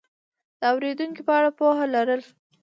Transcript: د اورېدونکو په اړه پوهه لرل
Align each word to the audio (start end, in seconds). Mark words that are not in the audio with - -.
د 0.59 0.61
اورېدونکو 0.73 1.21
په 1.27 1.33
اړه 1.39 1.49
پوهه 1.57 1.85
لرل 1.95 2.21